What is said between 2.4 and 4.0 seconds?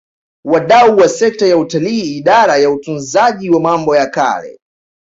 ya Utunzaji wa Mambo